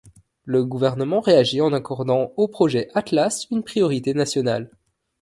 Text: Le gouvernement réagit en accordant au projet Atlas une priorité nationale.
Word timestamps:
Le 0.45 0.65
gouvernement 0.65 1.19
réagit 1.21 1.61
en 1.61 1.73
accordant 1.73 2.31
au 2.35 2.47
projet 2.47 2.87
Atlas 2.95 3.45
une 3.51 3.61
priorité 3.63 4.15
nationale. 4.15 4.71